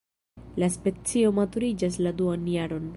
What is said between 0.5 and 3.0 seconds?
La specio maturiĝas la duan jaron.